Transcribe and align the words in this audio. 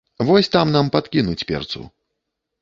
Вось 0.27 0.47
там 0.55 0.71
нам 0.75 0.89
падкінуць 0.95 1.47
перцу. 1.53 1.85